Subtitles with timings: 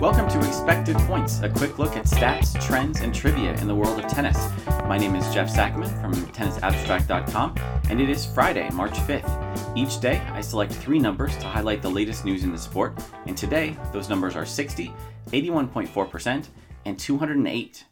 [0.00, 4.02] Welcome to Expected Points, a quick look at stats, trends, and trivia in the world
[4.02, 4.48] of tennis.
[4.86, 7.54] My name is Jeff Sackmann from tennisabstract.com,
[7.90, 9.76] and it is Friday, March 5th.
[9.76, 13.36] Each day, I select three numbers to highlight the latest news in the sport, and
[13.36, 14.90] today, those numbers are 60,
[15.32, 16.48] 81.4%,
[16.86, 17.84] and 208.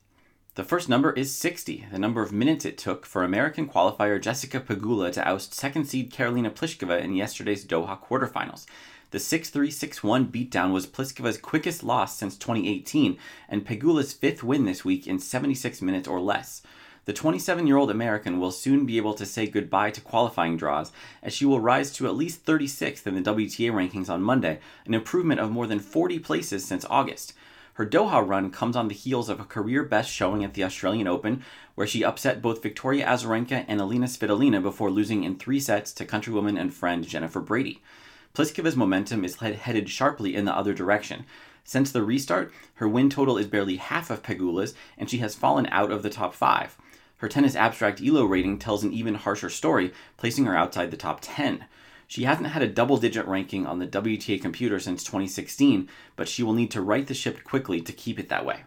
[0.55, 4.61] The first number is 60, the number of minutes it took for American qualifier Jessica
[4.61, 8.65] Pegula to oust second seed Karolina Pliskova in yesterday's Doha quarterfinals.
[9.11, 13.17] The 6 3 6 1 beatdown was Pliskova's quickest loss since 2018
[13.49, 16.61] and Pegula's fifth win this week in 76 minutes or less.
[17.07, 20.93] The 27 year old American will soon be able to say goodbye to qualifying draws,
[21.23, 24.93] as she will rise to at least 36th in the WTA rankings on Monday, an
[24.93, 27.33] improvement of more than 40 places since August.
[27.75, 31.07] Her Doha run comes on the heels of a career best showing at the Australian
[31.07, 31.43] Open,
[31.77, 36.05] where she upset both Victoria Azarenka and Alina Svitolina before losing in three sets to
[36.05, 37.81] countrywoman and friend Jennifer Brady.
[38.35, 41.25] Pliskova's momentum is headed sharply in the other direction.
[41.65, 45.67] Since the restart, her win total is barely half of Pegula's, and she has fallen
[45.71, 46.77] out of the top five.
[47.19, 51.19] Her tennis abstract ELO rating tells an even harsher story, placing her outside the top
[51.21, 51.65] 10.
[52.07, 56.43] She hasn't had a double digit ranking on the WTA computer since 2016, but she
[56.43, 58.65] will need to right the ship quickly to keep it that way.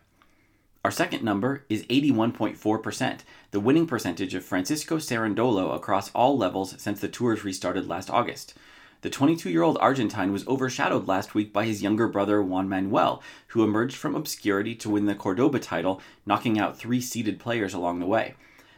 [0.84, 3.20] Our second number is 81.4%,
[3.52, 8.53] the winning percentage of Francisco Cerundolo across all levels since the tours restarted last August.
[9.02, 13.24] The 22 year old Argentine was overshadowed last week by his younger brother Juan Manuel,
[13.48, 18.00] who emerged from obscurity to win the Cordoba title, knocking out three seeded players along
[18.00, 18.36] the way.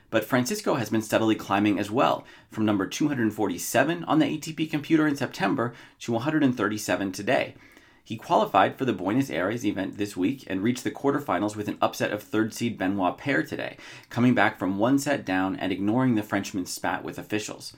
[0.10, 5.06] But Francisco has been steadily climbing as well, from number 247 on the ATP computer
[5.06, 7.56] in September to 137 today.
[8.02, 11.78] He qualified for the Buenos Aires event this week and reached the quarterfinals with an
[11.82, 13.76] upset of third seed Benoit Paire today,
[14.10, 17.76] coming back from one set down and ignoring the Frenchman's spat with officials.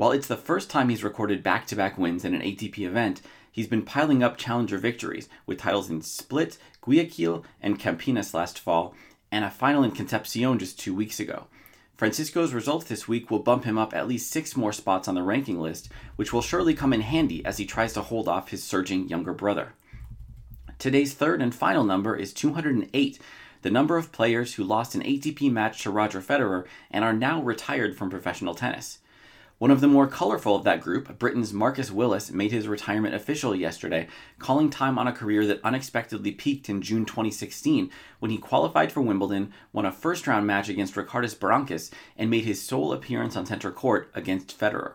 [0.00, 3.20] While it's the first time he's recorded back to back wins in an ATP event,
[3.52, 8.94] he's been piling up challenger victories with titles in Split, Guayaquil, and Campinas last fall,
[9.30, 11.48] and a final in Concepcion just two weeks ago.
[11.98, 15.22] Francisco's results this week will bump him up at least six more spots on the
[15.22, 18.64] ranking list, which will surely come in handy as he tries to hold off his
[18.64, 19.74] surging younger brother.
[20.78, 23.18] Today's third and final number is 208,
[23.60, 27.42] the number of players who lost an ATP match to Roger Federer and are now
[27.42, 29.00] retired from professional tennis.
[29.60, 33.54] One of the more colorful of that group, Britain's Marcus Willis, made his retirement official
[33.54, 37.90] yesterday, calling time on a career that unexpectedly peaked in June 2016
[38.20, 42.46] when he qualified for Wimbledon, won a first round match against Ricardas Berankis, and made
[42.46, 44.94] his sole appearance on center court against Federer.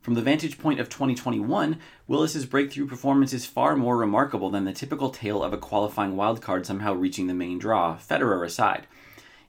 [0.00, 1.78] From the vantage point of 2021,
[2.08, 6.66] Willis's breakthrough performance is far more remarkable than the typical tale of a qualifying wildcard
[6.66, 8.88] somehow reaching the main draw, Federer aside.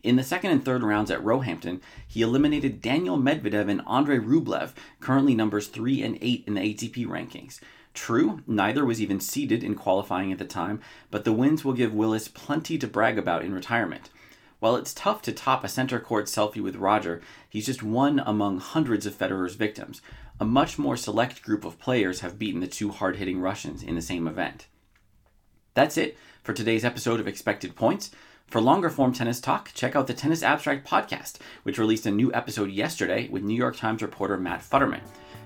[0.03, 4.71] In the second and third rounds at Roehampton, he eliminated Daniel Medvedev and Andrei Rublev,
[4.99, 7.59] currently numbers 3 and 8 in the ATP rankings.
[7.93, 10.79] True, neither was even seeded in qualifying at the time,
[11.11, 14.09] but the wins will give Willis plenty to brag about in retirement.
[14.59, 18.59] While it's tough to top a center court selfie with Roger, he's just one among
[18.59, 20.01] hundreds of Federer's victims.
[20.39, 23.95] A much more select group of players have beaten the two hard hitting Russians in
[23.95, 24.67] the same event.
[25.73, 28.11] That's it for today's episode of Expected Points.
[28.51, 32.33] For longer form tennis talk, check out the Tennis Abstract podcast, which released a new
[32.33, 34.99] episode yesterday with New York Times reporter Matt Futterman.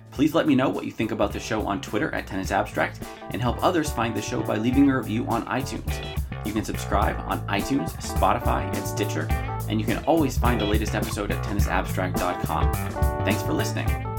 [0.10, 3.04] Please let me know what you think about the show on Twitter at Tennis Abstract
[3.30, 6.18] and help others find the show by leaving a review on iTunes.
[6.48, 9.28] You can subscribe on iTunes, Spotify, and Stitcher,
[9.70, 12.74] and you can always find the latest episode at tennisabstract.com.
[13.24, 14.15] Thanks for listening.